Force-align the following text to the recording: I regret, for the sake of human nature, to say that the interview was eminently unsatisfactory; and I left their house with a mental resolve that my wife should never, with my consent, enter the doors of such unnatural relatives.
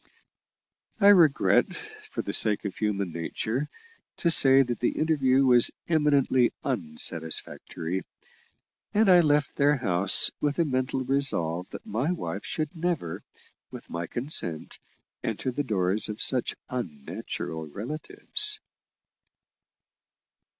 I 0.99 1.09
regret, 1.09 1.75
for 1.75 2.23
the 2.23 2.33
sake 2.33 2.65
of 2.65 2.75
human 2.75 3.11
nature, 3.11 3.69
to 4.17 4.31
say 4.31 4.63
that 4.63 4.79
the 4.79 4.97
interview 4.97 5.45
was 5.45 5.69
eminently 5.87 6.51
unsatisfactory; 6.63 8.01
and 8.95 9.07
I 9.11 9.19
left 9.21 9.55
their 9.57 9.75
house 9.75 10.31
with 10.41 10.57
a 10.57 10.65
mental 10.65 11.03
resolve 11.03 11.69
that 11.69 11.85
my 11.85 12.11
wife 12.11 12.43
should 12.43 12.75
never, 12.75 13.21
with 13.69 13.91
my 13.91 14.07
consent, 14.07 14.79
enter 15.23 15.51
the 15.51 15.61
doors 15.61 16.09
of 16.09 16.19
such 16.19 16.55
unnatural 16.67 17.67
relatives. 17.67 18.59